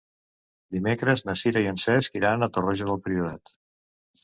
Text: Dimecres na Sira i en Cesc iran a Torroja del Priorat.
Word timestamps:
Dimecres 0.75 1.21
na 1.27 1.35
Sira 1.43 1.63
i 1.67 1.69
en 1.73 1.79
Cesc 1.85 2.19
iran 2.23 2.49
a 2.49 2.51
Torroja 2.57 2.91
del 2.91 3.01
Priorat. 3.07 3.57